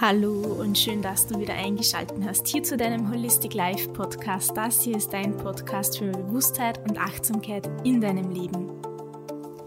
[0.00, 4.56] Hallo und schön, dass du wieder eingeschaltet hast hier zu deinem Holistic Life Podcast.
[4.56, 8.72] Das hier ist dein Podcast für Bewusstheit und Achtsamkeit in deinem Leben.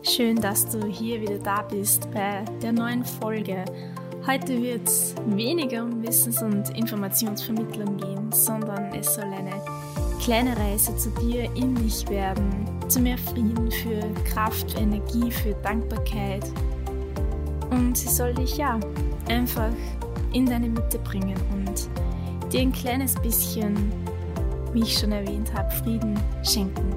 [0.04, 3.64] Schön, dass du hier wieder da bist bei der neuen Folge.
[4.28, 9.62] Heute wird es weniger um Wissens- und Informationsvermittlung gehen, sondern es soll eine
[10.22, 15.54] kleine Reise zu dir in dich werden, zu mehr Frieden, für Kraft, für Energie, für
[15.64, 16.44] Dankbarkeit.
[17.70, 18.78] Und sie soll dich ja
[19.30, 19.72] einfach
[20.34, 21.90] in deine Mitte bringen und
[22.52, 23.92] dir ein kleines bisschen,
[24.74, 26.94] wie ich schon erwähnt habe, Frieden schenken.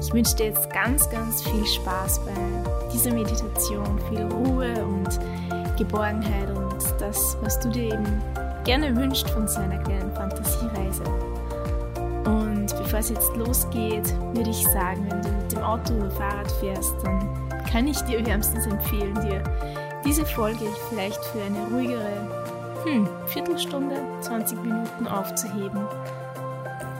[0.00, 5.18] Ich wünsche dir jetzt ganz, ganz viel Spaß bei dieser Meditation, viel Ruhe und
[5.78, 8.22] Geborgenheit und das, was du dir eben
[8.64, 11.02] gerne wünscht von so einer kleinen Fantasiereise.
[12.26, 16.50] Und bevor es jetzt losgeht, würde ich sagen, wenn du mit dem Auto oder Fahrrad
[16.52, 17.28] fährst, dann
[17.70, 19.42] kann ich dir wärmstens empfehlen, dir
[20.06, 22.28] diese Folge vielleicht für eine ruhigere
[22.84, 25.80] hm, Viertelstunde, 20 Minuten aufzuheben.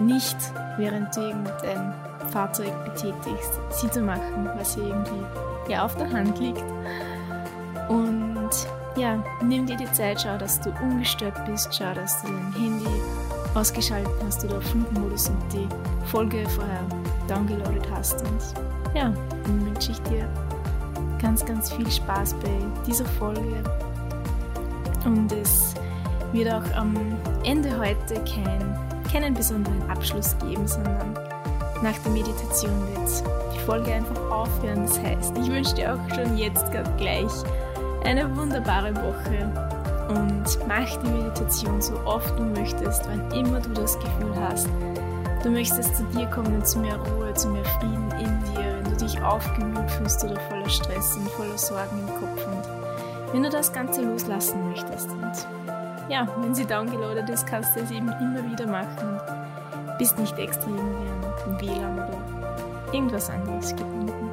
[0.01, 0.37] Nicht
[0.77, 1.95] während du irgendein
[2.33, 5.25] Fahrzeug betätigst, sie zu machen, was hier irgendwie
[5.69, 6.65] ja auf der Hand liegt.
[7.89, 8.51] Und
[8.97, 13.03] ja, nimm dir die Zeit, schau, dass du ungestört bist, schau, dass du dein Handy
[13.55, 15.69] ausgeschaltet hast oder auf Flugmodus und die
[16.07, 16.83] Folge vorher
[17.29, 18.21] downgeloadet hast.
[18.23, 18.43] Und
[18.95, 19.13] ja,
[19.45, 20.29] dann wünsche ich dir
[21.21, 23.63] ganz, ganz viel Spaß bei dieser Folge.
[25.05, 25.75] Und es
[26.33, 26.95] wird auch am
[27.45, 28.79] Ende heute kein,
[29.11, 31.15] keinen besonderen Abschluss geben, sondern
[31.83, 33.23] nach der Meditation wird
[33.55, 34.83] die Folge einfach aufhören.
[34.83, 36.65] Das heißt, ich wünsche dir auch schon jetzt
[36.99, 37.33] gleich
[38.05, 39.53] eine wunderbare Woche
[40.09, 44.69] und mach die Meditation so oft du möchtest, wann immer du das Gefühl hast.
[45.43, 49.91] Du möchtest zu dir kommen, zu mehr Ruhe, zu mehr Frieden in dir, dich aufgewühlt
[49.91, 54.69] fühlst oder voller Stress und voller Sorgen im Kopf und wenn du das Ganze loslassen
[54.69, 55.11] möchtest.
[55.11, 55.33] Und
[56.09, 59.21] ja, wenn sie downgeloadet ist, kannst du es eben immer wieder machen.
[59.99, 64.31] Bist nicht extra irgendwie am WLAN oder irgendwas anderes gebunden.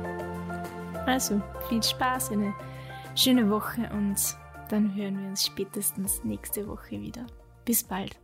[1.06, 2.54] Also, viel Spaß, eine
[3.16, 4.16] schöne Woche und
[4.70, 7.26] dann hören wir uns spätestens nächste Woche wieder.
[7.66, 8.23] Bis bald.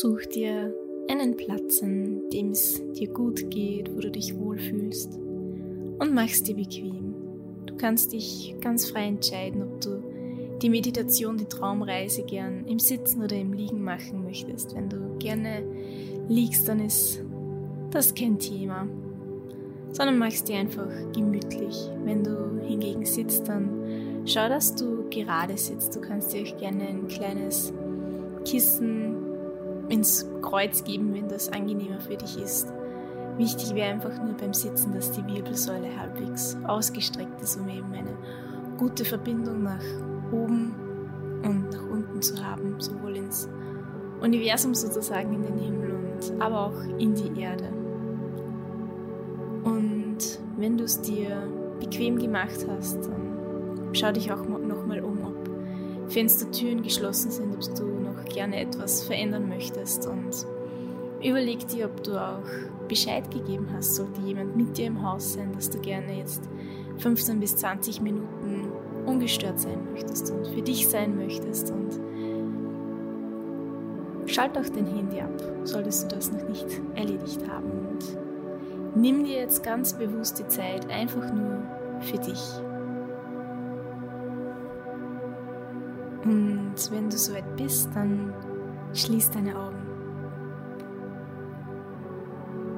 [0.00, 0.74] Such dir
[1.08, 6.56] einen Platz, an dem es dir gut geht, wo du dich wohlfühlst und mach's dir
[6.56, 7.14] bequem.
[7.64, 10.02] Du kannst dich ganz frei entscheiden, ob du
[10.60, 14.74] die Meditation, die Traumreise gern im Sitzen oder im Liegen machen möchtest.
[14.74, 15.62] Wenn du gerne
[16.28, 17.22] liegst, dann ist
[17.92, 18.88] das kein Thema,
[19.92, 21.88] sondern machst dir einfach gemütlich.
[22.02, 25.94] Wenn du hingegen sitzt, dann schau, dass du gerade sitzt.
[25.94, 27.72] Du kannst dir auch gerne ein kleines
[28.44, 29.13] Kissen
[29.88, 32.72] ins Kreuz geben, wenn das angenehmer für dich ist.
[33.36, 38.16] Wichtig wäre einfach nur beim Sitzen, dass die Wirbelsäule halbwegs ausgestreckt ist, um eben eine
[38.78, 39.82] gute Verbindung nach
[40.30, 40.74] oben
[41.42, 43.48] und nach unten zu haben, sowohl ins
[44.20, 47.68] Universum sozusagen, in den Himmel und aber auch in die Erde.
[49.64, 51.36] Und wenn du es dir
[51.80, 55.13] bequem gemacht hast, dann schau dich auch nochmal um,
[56.08, 60.46] Fenstertüren geschlossen sind, ob du noch gerne etwas verändern möchtest und
[61.22, 62.42] überleg dir, ob du auch
[62.88, 66.42] Bescheid gegeben hast, sollte jemand mit dir im Haus sein, dass du gerne jetzt
[66.98, 68.70] 15 bis 20 Minuten
[69.06, 72.00] ungestört sein möchtest und für dich sein möchtest und
[74.26, 78.16] schalt auch dein Handy ab, solltest du das noch nicht erledigt haben und
[78.96, 81.62] nimm dir jetzt ganz bewusst die Zeit einfach nur
[82.00, 82.40] für dich.
[86.24, 88.32] Und wenn du soweit bist, dann
[88.94, 89.74] schließ deine Augen.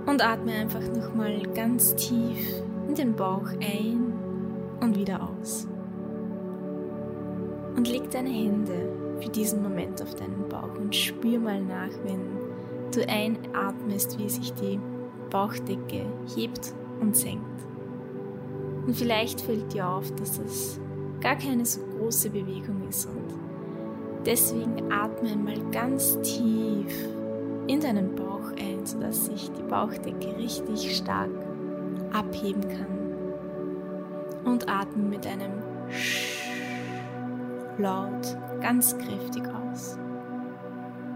[0.07, 4.13] Und atme einfach nochmal ganz tief in den Bauch ein
[4.81, 5.69] und wieder aus.
[7.77, 12.21] Und leg deine Hände für diesen Moment auf deinen Bauch und spür mal nach, wenn
[12.93, 14.81] du einatmest, wie sich die
[15.31, 17.45] Bauchdecke hebt und senkt.
[18.87, 20.81] Und vielleicht fällt dir auf, dass es
[21.21, 23.35] gar keine so große Bewegung ist und
[24.25, 27.09] deswegen atme einmal ganz tief
[27.67, 31.31] in deinen Bauch ein, sodass sich die Bauchdecke richtig stark
[32.13, 32.97] abheben kann.
[34.45, 35.53] Und atme mit einem
[35.91, 36.47] Sch
[37.79, 39.99] laut ganz kräftig aus.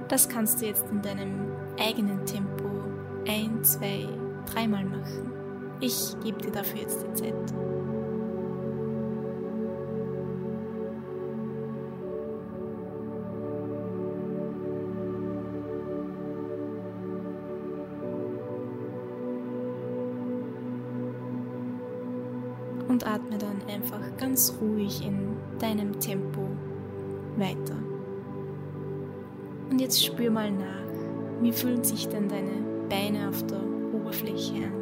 [0.09, 2.69] Das kannst du jetzt in deinem eigenen Tempo
[3.27, 4.09] ein, zwei,
[4.53, 5.33] dreimal machen.
[5.81, 7.55] Ich gebe dir dafür jetzt die Zeit.
[24.91, 26.49] Ruhig in deinem Tempo
[27.37, 27.77] weiter.
[29.71, 30.67] Und jetzt spür mal nach,
[31.43, 33.61] wie fühlen sich denn deine Beine auf der
[33.95, 34.73] Oberfläche an?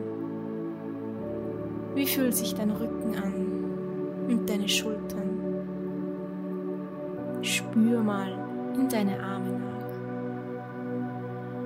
[1.95, 3.35] Wie fühlt sich dein Rücken an
[4.29, 5.29] und deine Schultern?
[7.43, 8.29] Spür mal
[8.75, 9.89] in deine Arme nach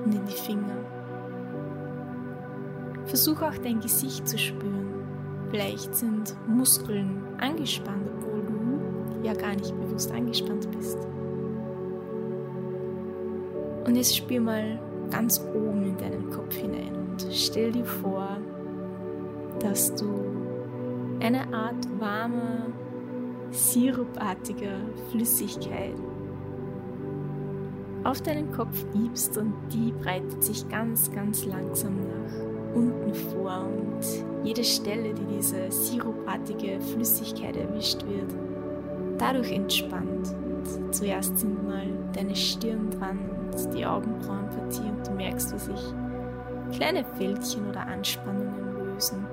[0.05, 0.77] und in die Finger.
[3.05, 4.87] Versuch auch dein Gesicht zu spüren.
[5.49, 8.22] Vielleicht sind Muskeln angespannt,
[9.23, 10.97] ja gar nicht bewusst angespannt bist.
[13.85, 14.79] Und jetzt spür mal
[15.11, 18.37] ganz oben in deinen Kopf hinein und stell dir vor,
[19.59, 20.25] dass du
[21.19, 22.67] eine Art warmer,
[23.51, 24.79] sirupartiger
[25.11, 25.95] Flüssigkeit
[28.03, 34.03] auf deinen Kopf gibst und die breitet sich ganz, ganz langsam nach unten vor und
[34.43, 38.33] jede Stelle, die diese sirupartige Flüssigkeit erwischt wird,
[39.17, 40.33] dadurch entspannt.
[40.75, 45.93] Und zuerst sind mal deine Stirn dran und die Augenbrauenpartie und du merkst, wie sich
[46.71, 49.25] kleine Fältchen oder Anspannungen lösen.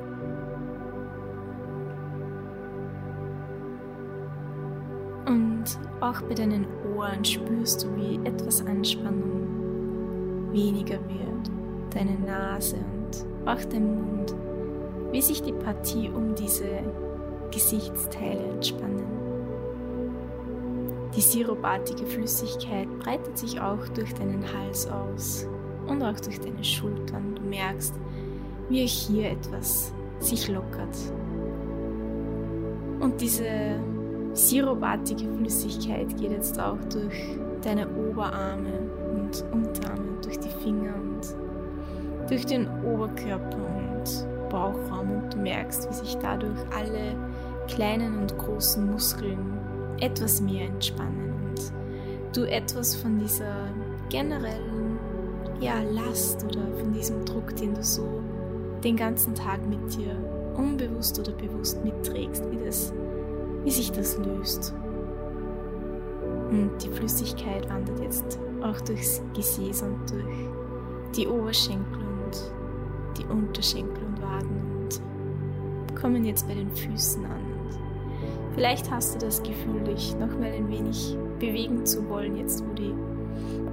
[5.27, 5.65] Und
[6.01, 6.67] auch bei deinen
[6.97, 11.51] Ohren spürst du, wie etwas Anspannung weniger wird.
[11.95, 14.35] Deine Nase und auch dein Mund,
[15.13, 16.81] wie sich die Partie um diese
[17.51, 19.20] Gesichtsteile entspannen.
[21.17, 25.47] Die sirupartige Flüssigkeit breitet sich auch durch deinen Hals aus
[25.89, 27.35] und auch durch deine Schultern.
[27.35, 27.95] Du merkst,
[28.69, 30.97] wie auch hier etwas sich lockert.
[33.01, 33.81] Und diese
[34.35, 38.73] sirupartige Flüssigkeit geht jetzt auch durch deine Oberarme
[39.13, 45.95] und Unterarme, durch die Finger und durch den Oberkörper und Bauchraum und du merkst, wie
[45.95, 47.17] sich dadurch alle
[47.67, 49.59] kleinen und großen Muskeln
[49.99, 53.69] etwas mehr entspannen und du etwas von dieser
[54.09, 54.99] generellen
[55.61, 58.23] ja, Last oder von diesem Druck, den du so
[58.83, 60.17] den ganzen Tag mit dir
[60.57, 62.93] unbewusst oder bewusst mitträgst, wie das
[63.65, 64.75] wie sich das löst.
[66.51, 70.49] Und die Flüssigkeit wandert jetzt auch durchs Gesäß und durch
[71.17, 72.53] die Oberschenkel und
[73.19, 77.50] die Unterschenkel und Waden und kommen jetzt bei den Füßen an.
[78.61, 82.75] Vielleicht hast du das Gefühl, dich noch mal ein wenig bewegen zu wollen, jetzt wo
[82.75, 82.95] die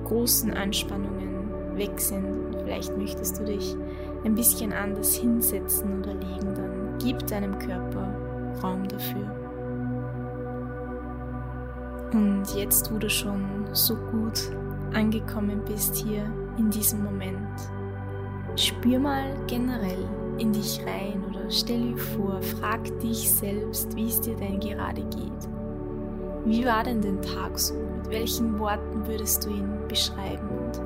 [0.06, 2.56] großen Anspannungen weg sind.
[2.64, 3.76] Vielleicht möchtest du dich
[4.24, 8.16] ein bisschen anders hinsetzen oder liegen, dann gib deinem Körper
[8.64, 9.30] Raum dafür.
[12.14, 14.40] Und jetzt, wo du schon so gut
[14.94, 17.60] angekommen bist hier in diesem Moment,
[18.56, 20.08] spür mal generell
[20.40, 25.02] in dich rein oder stell dir vor, frag dich selbst, wie es dir denn gerade
[25.02, 25.50] geht.
[26.46, 27.74] Wie war denn der Tag so?
[27.74, 30.48] Mit welchen Worten würdest du ihn beschreiben?
[30.48, 30.82] Und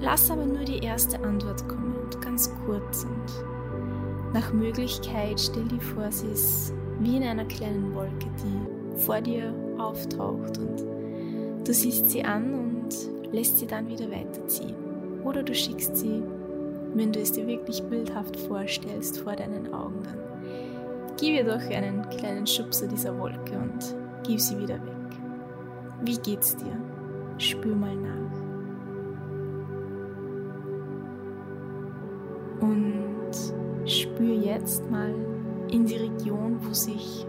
[0.00, 5.80] lass aber nur die erste Antwort kommen und ganz kurz und nach Möglichkeit stell dir
[5.80, 10.84] vor, sie ist wie in einer kleinen Wolke, die vor dir auftaucht und
[11.66, 14.76] du siehst sie an und lässt sie dann wieder weiterziehen.
[15.24, 16.22] Oder du schickst sie,
[16.94, 20.18] wenn du es dir wirklich bildhaft vorstellst, vor deinen Augen, dann
[21.18, 23.94] gib ihr doch einen kleinen Schubser dieser Wolke und
[24.24, 25.18] gib sie wieder weg.
[26.02, 26.76] Wie geht's dir?
[27.38, 28.10] Spür mal nach.
[32.60, 35.14] Und spür jetzt mal
[35.70, 37.26] in die Region, wo sich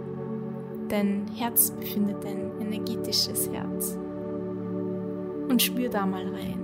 [0.91, 3.97] Dein Herz befindet ein energetisches Herz.
[5.47, 6.60] Und spür da mal rein.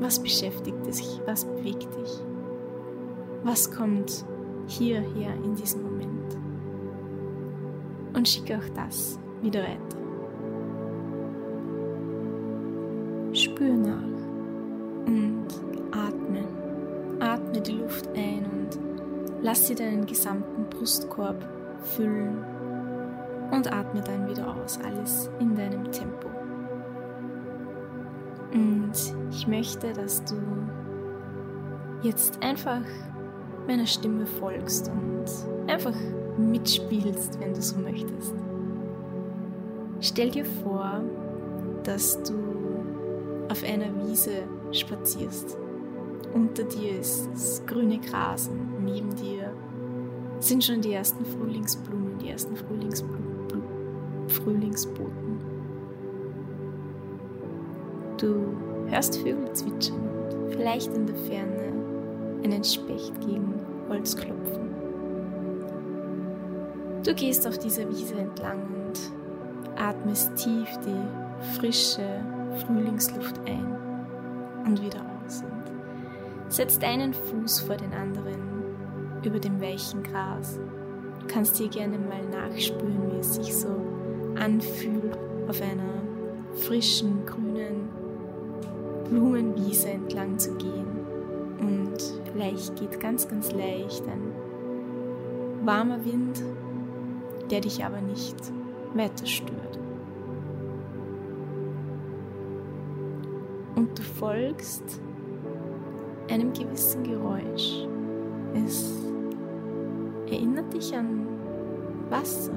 [0.00, 1.20] Was beschäftigt dich?
[1.26, 2.22] Was bewegt dich?
[3.44, 4.24] Was kommt
[4.66, 6.36] hierher in diesem Moment?
[8.14, 9.96] Und schick auch das wieder weiter.
[13.32, 15.46] Spür nach und
[15.92, 16.44] atme.
[17.20, 18.90] Atme die Luft ein und
[19.42, 21.48] Lass sie deinen gesamten Brustkorb
[21.82, 22.44] füllen
[23.50, 26.28] und atme dann wieder aus, alles in deinem Tempo.
[29.40, 30.36] Ich möchte, dass du
[32.02, 32.82] jetzt einfach
[33.66, 35.24] meiner Stimme folgst und
[35.66, 35.94] einfach
[36.36, 38.34] mitspielst, wenn du so möchtest.
[40.00, 41.00] Stell dir vor,
[41.84, 42.34] dass du
[43.48, 44.42] auf einer Wiese
[44.72, 45.56] spazierst
[46.34, 49.52] unter dir ist das grüne Gras und neben dir
[50.38, 53.30] sind schon die ersten Frühlingsblumen, die ersten Frühlingsboten.
[58.16, 60.10] Du hörst Vögel zwitschern
[60.60, 61.72] vielleicht in der Ferne
[62.44, 63.54] einen Specht gegen
[63.88, 64.68] Holz klopfen.
[67.02, 72.22] Du gehst auf dieser Wiese entlang und atmest tief die frische
[72.66, 73.74] Frühlingsluft ein
[74.66, 78.64] und wieder aus und setzt einen Fuß vor den anderen
[79.24, 80.60] über dem weichen Gras.
[81.20, 83.80] Du kannst dir gerne mal nachspüren, wie es sich so
[84.38, 85.16] anfühlt,
[85.48, 86.02] auf einer
[86.54, 87.88] frischen, grünen
[89.10, 90.86] Blumenwiese entlang zu gehen.
[91.58, 91.98] Und
[92.32, 96.42] vielleicht geht ganz, ganz leicht ein warmer Wind,
[97.50, 98.36] der dich aber nicht
[98.94, 99.78] weiter stört.
[103.74, 105.00] Und du folgst
[106.30, 107.86] einem gewissen Geräusch.
[108.54, 108.94] Es
[110.30, 111.26] erinnert dich an
[112.08, 112.52] Wasser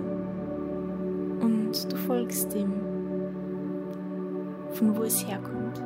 [1.40, 2.74] und du folgst ihm,
[4.72, 5.82] von wo es herkommt.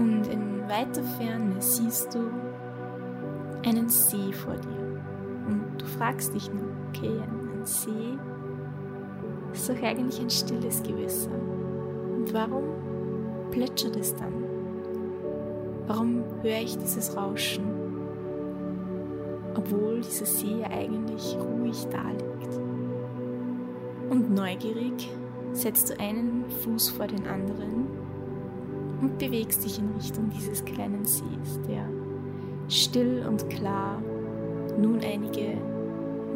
[0.00, 2.20] Und in weiter Ferne siehst du
[3.66, 4.98] einen See vor dir.
[5.46, 8.18] Und du fragst dich nur, okay, ein See
[9.52, 11.30] ist doch eigentlich ein stilles Gewässer.
[12.16, 12.64] Und warum
[13.50, 14.32] plätschert es dann?
[15.86, 17.64] Warum höre ich dieses Rauschen?
[19.54, 22.56] Obwohl dieser See eigentlich ruhig da liegt.
[24.08, 25.10] Und neugierig
[25.52, 27.89] setzt du einen Fuß vor den anderen
[29.00, 31.88] und bewegst dich in Richtung dieses kleinen Sees, der
[32.68, 34.00] still und klar
[34.78, 35.56] nun einige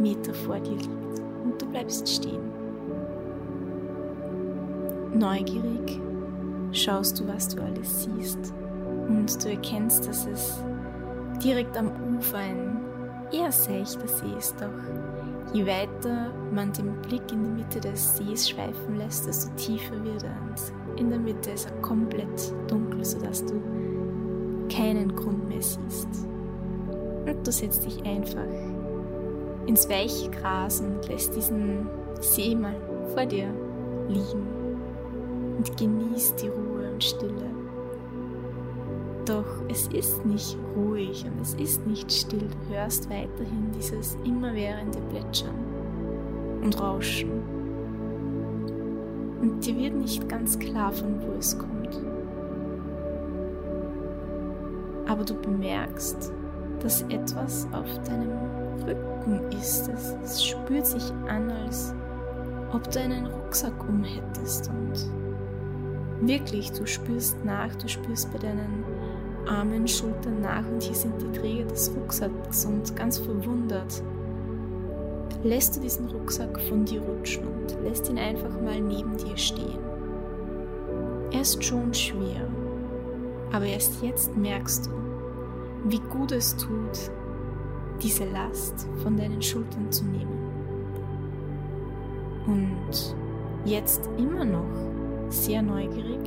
[0.00, 1.22] Meter vor dir liegt.
[1.44, 2.42] Und du bleibst stehen.
[5.14, 6.00] Neugierig
[6.72, 8.52] schaust du, was du alles siehst.
[9.08, 10.62] Und du erkennst, dass es
[11.42, 12.80] direkt am Ufer ein
[13.30, 14.56] eher seichter See ist.
[14.60, 20.02] Doch je weiter man den Blick in die Mitte des Sees schweifen lässt, desto tiefer
[20.02, 20.36] wird er.
[20.48, 23.60] Und in der Mitte ist er komplett dunkel, sodass du
[24.68, 26.08] keinen Grund mehr siehst.
[27.26, 28.46] Und du setzt dich einfach
[29.66, 31.88] ins weiche Gras und lässt diesen
[32.20, 32.76] See mal
[33.14, 33.48] vor dir
[34.08, 34.46] liegen
[35.56, 37.50] und genießt die Ruhe und Stille.
[39.24, 42.46] Doch es ist nicht ruhig und es ist nicht still.
[42.48, 45.54] Du hörst weiterhin dieses immerwährende Plätschern
[46.62, 47.43] und Rauschen.
[49.40, 52.00] Und dir wird nicht ganz klar, von wo es kommt.
[55.06, 56.32] Aber du bemerkst,
[56.80, 58.30] dass etwas auf deinem
[58.86, 59.88] Rücken ist.
[60.22, 61.94] Es, spürt sich an, als
[62.72, 68.84] ob du einen Rucksack umhättest und wirklich, du spürst nach, du spürst bei deinen
[69.46, 74.02] Armen, Schultern nach und hier sind die Träger des Rucksacks und ganz verwundert
[75.44, 79.78] lässt du diesen Rucksack von dir rutschen und lässt ihn einfach mal neben dir stehen.
[81.30, 82.48] Er ist schon schwer,
[83.52, 84.90] aber erst jetzt merkst du,
[85.84, 87.10] wie gut es tut,
[88.02, 90.32] diese Last von deinen Schultern zu nehmen.
[92.46, 93.14] Und
[93.66, 94.64] jetzt immer noch
[95.28, 96.20] sehr neugierig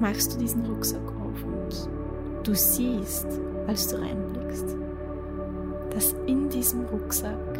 [0.00, 3.26] machst du diesen Rucksack auf und du siehst,
[3.66, 4.76] als du reinblickst,
[5.90, 7.58] dass in diesem Rucksack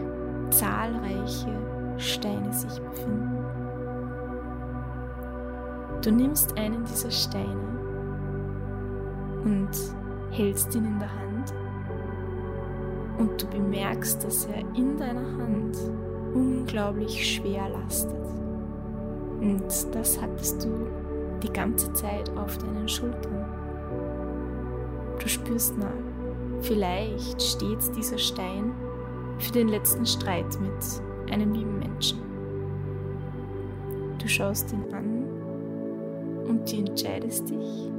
[0.51, 1.53] zahlreiche
[1.97, 3.45] Steine sich befinden.
[6.03, 7.79] Du nimmst einen dieser Steine
[9.45, 9.71] und
[10.31, 11.55] hältst ihn in der Hand
[13.19, 15.79] und du bemerkst, dass er in deiner Hand
[16.35, 18.27] unglaublich schwer lastet.
[19.41, 20.87] Und das hattest du
[21.43, 23.45] die ganze Zeit auf deinen Schultern.
[25.19, 25.87] Du spürst nach.
[26.61, 28.73] Vielleicht steht dieser Stein
[29.39, 32.21] für den letzten Streit mit einem lieben Menschen.
[34.19, 35.25] Du schaust ihn an
[36.49, 37.91] und du entscheidest dich,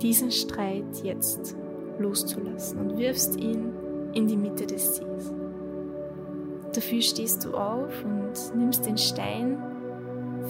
[0.00, 1.56] diesen Streit jetzt
[1.98, 3.72] loszulassen und wirfst ihn
[4.14, 5.32] in die Mitte des Sees.
[6.74, 9.58] Dafür stehst du auf und nimmst den Stein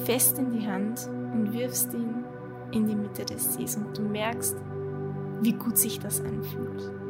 [0.04, 2.25] fest in die Hand und wirfst ihn
[2.73, 4.56] in die Mitte des Sees und du merkst,
[5.42, 7.01] wie gut sich das anfühlt.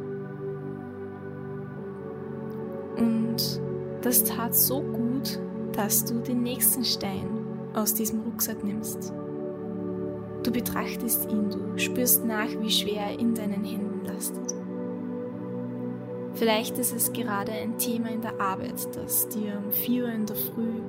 [2.97, 3.61] Und
[4.01, 5.39] das tat so gut,
[5.73, 7.27] dass du den nächsten Stein
[7.73, 9.13] aus diesem Rucksack nimmst.
[10.43, 14.53] Du betrachtest ihn, du spürst nach, wie schwer er in deinen Händen lastet.
[16.33, 20.25] Vielleicht ist es gerade ein Thema in der Arbeit, das dir um 4 Uhr in
[20.25, 20.81] der Früh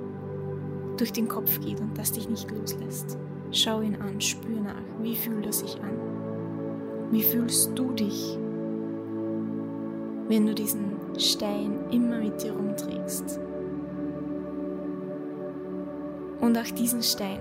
[0.97, 3.19] durch den Kopf geht und das dich nicht loslässt.
[3.51, 5.99] Schau ihn an, spür nach, wie fühlt er sich an?
[7.11, 8.39] Wie fühlst du dich,
[10.35, 13.39] wenn du diesen Stein immer mit dir rumträgst?
[16.41, 17.39] Und auch diesen Stein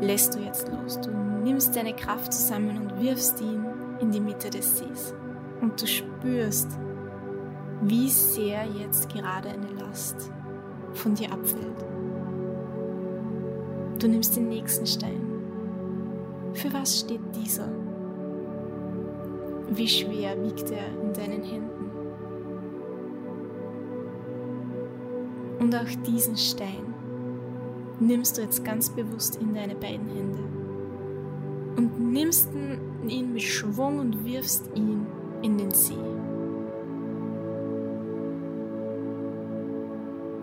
[0.00, 1.00] lässt du jetzt los.
[1.00, 3.64] Du nimmst deine Kraft zusammen und wirfst ihn
[4.00, 5.14] in die Mitte des Sees.
[5.60, 6.68] und du spürst,
[7.82, 10.32] wie sehr jetzt gerade eine Last
[10.94, 11.84] von dir abfällt.
[14.00, 15.20] Du nimmst den nächsten Stein.
[16.52, 17.68] Für was steht dieser?
[19.68, 21.88] Wie schwer wiegt er in deinen Händen?
[25.58, 26.94] Und auch diesen Stein
[28.00, 30.38] nimmst du jetzt ganz bewusst in deine beiden Hände
[31.76, 32.48] und nimmst
[33.06, 35.06] ihn mit Schwung und wirfst ihn
[35.42, 35.94] in den See.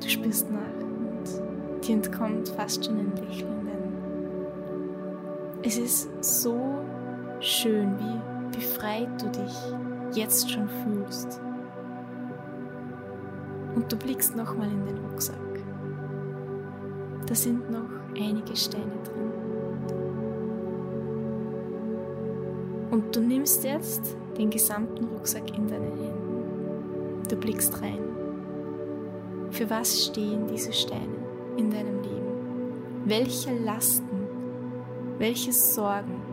[0.02, 1.24] Du spürst nach und
[1.86, 3.94] dir entkommt fast schon ein Lächeln, denn
[5.64, 6.60] es ist so
[7.40, 9.54] schön, wie befreit du dich
[10.18, 11.42] jetzt schon fühlst.
[13.86, 15.36] Und du blickst nochmal in den Rucksack.
[17.28, 17.88] Da sind noch
[18.18, 19.32] einige Steine drin.
[22.90, 27.26] Und du nimmst jetzt den gesamten Rucksack in deine Hände.
[27.30, 28.00] Du blickst rein.
[29.52, 31.20] Für was stehen diese Steine
[31.56, 33.06] in deinem Leben?
[33.06, 34.28] Welche Lasten,
[35.20, 36.24] welche Sorgen,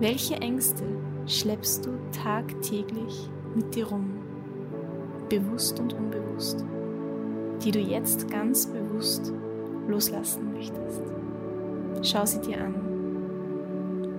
[0.00, 0.82] welche Ängste
[1.28, 4.15] schleppst du tagtäglich mit dir rum?
[5.28, 6.64] Bewusst und unbewusst,
[7.64, 9.32] die du jetzt ganz bewusst
[9.88, 11.02] loslassen möchtest.
[12.02, 12.74] Schau sie dir an.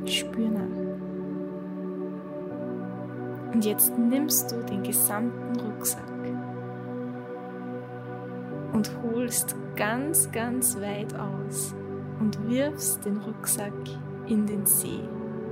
[0.05, 0.61] Spür nach.
[3.53, 6.03] Und jetzt nimmst du den gesamten Rucksack
[8.73, 11.73] und holst ganz, ganz weit aus
[12.19, 13.73] und wirfst den Rucksack
[14.27, 15.01] in den See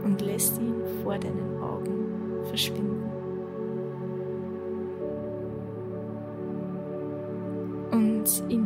[0.04, 3.15] und lässt ihn vor deinen Augen verschwinden.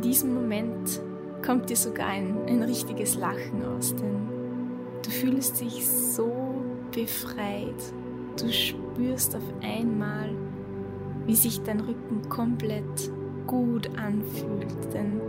[0.09, 0.99] Diesem Moment
[1.45, 4.27] kommt dir sogar ein, ein richtiges Lachen aus, denn
[5.05, 6.31] du fühlst dich so
[6.91, 7.93] befreit.
[8.41, 10.31] Du spürst auf einmal,
[11.27, 13.11] wie sich dein Rücken komplett
[13.45, 15.21] gut anfühlt, denn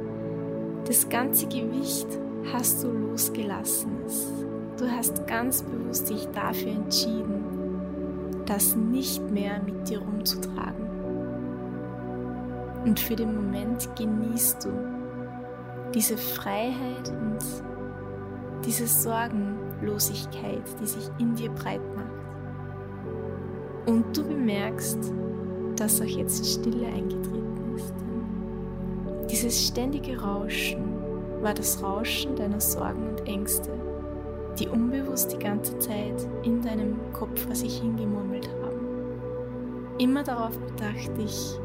[0.86, 2.08] das ganze Gewicht
[2.50, 3.90] hast du losgelassen.
[4.78, 7.44] Du hast ganz bewusst dich dafür entschieden,
[8.46, 10.89] das nicht mehr mit dir rumzutragen.
[12.84, 14.70] Und für den Moment genießt du
[15.94, 17.38] diese Freiheit und
[18.64, 22.06] diese Sorgenlosigkeit, die sich in dir breit macht.
[23.86, 25.12] Und du bemerkst,
[25.76, 27.94] dass auch jetzt Stille eingetreten ist.
[29.30, 30.90] Dieses ständige Rauschen
[31.40, 33.70] war das Rauschen deiner Sorgen und Ängste,
[34.58, 38.80] die unbewusst die ganze Zeit in deinem Kopf vor sich hingemurmelt haben.
[39.98, 41.58] Immer darauf bedacht, dich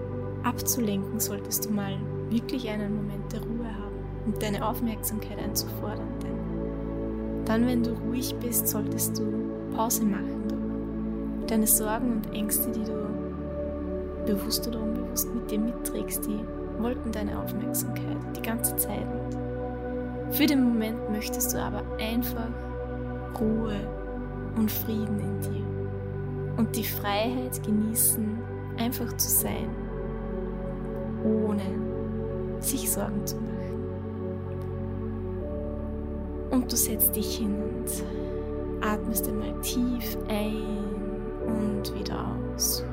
[0.46, 1.98] abzulenken, solltest du mal
[2.30, 6.08] wirklich einen Moment der Ruhe haben und deine Aufmerksamkeit einzufordern.
[6.22, 9.24] Denn dann, wenn du ruhig bist, solltest du
[9.76, 10.44] Pause machen.
[10.48, 13.06] Doch deine Sorgen und Ängste, die du
[14.26, 16.40] bewusst oder unbewusst mit dir mitträgst, die
[16.80, 19.06] wollten deine Aufmerksamkeit die ganze Zeit.
[20.26, 22.50] Und für den Moment möchtest du aber einfach
[23.40, 23.76] Ruhe
[24.56, 25.66] und Frieden in dir
[26.58, 28.38] und die Freiheit genießen,
[28.78, 29.85] einfach zu sein
[31.26, 31.64] ohne
[32.60, 33.56] sich Sorgen zu machen.
[36.52, 40.64] Und du setzt dich hin und atmest einmal tief ein
[41.46, 42.84] und wieder aus.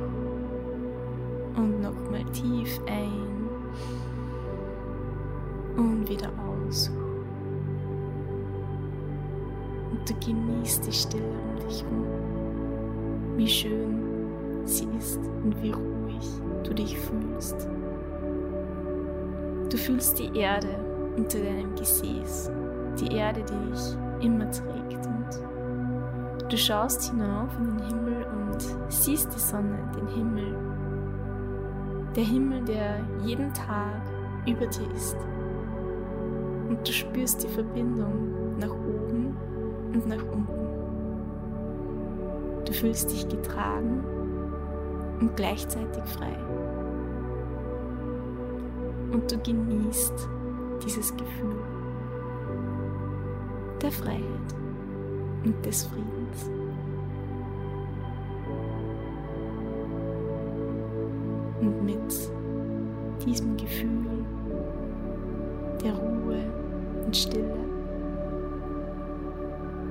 [1.56, 3.48] Und nochmal tief ein
[5.76, 6.90] und wieder aus.
[9.90, 12.06] Und du genießt die Stille um dich herum.
[13.36, 14.02] Wie schön
[14.64, 16.28] sie ist und wie ruhig
[16.64, 17.68] du dich fühlst.
[19.72, 20.68] Du fühlst die Erde
[21.16, 22.50] unter deinem Gesäß,
[23.00, 25.06] die Erde, die dich immer trägt.
[25.06, 30.54] Und du schaust hinauf in den Himmel und siehst die Sonne, den Himmel.
[32.14, 34.02] Der Himmel, der jeden Tag
[34.46, 35.16] über dir ist.
[36.68, 39.34] Und du spürst die Verbindung nach oben
[39.94, 40.66] und nach unten.
[42.66, 44.04] Du fühlst dich getragen
[45.18, 46.36] und gleichzeitig frei
[49.12, 50.28] und du genießt
[50.84, 51.56] dieses Gefühl
[53.80, 54.22] der Freiheit
[55.44, 56.50] und des Friedens.
[61.60, 64.24] Und mit diesem Gefühl
[65.82, 66.44] der Ruhe
[67.04, 67.54] und Stille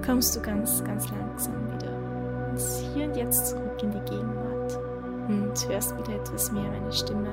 [0.05, 4.79] kommst du ganz, ganz langsam wieder ins Hier und Jetzt zurück in die Gegenwart
[5.27, 7.29] und hörst wieder etwas mehr meine Stimme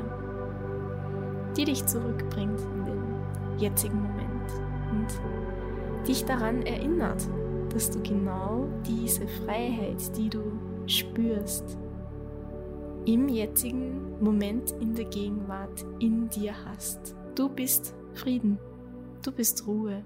[1.59, 4.53] die dich zurückbringt in den jetzigen Moment
[4.93, 7.29] und dich daran erinnert,
[7.75, 10.41] dass du genau diese Freiheit, die du
[10.87, 11.77] spürst,
[13.07, 17.17] im jetzigen Moment in der Gegenwart in dir hast.
[17.35, 18.59] Du bist Frieden,
[19.23, 20.05] du bist Ruhe,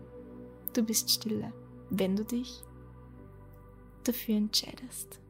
[0.72, 1.52] du bist Stille,
[1.90, 2.62] wenn du dich
[4.04, 5.21] dafür entscheidest.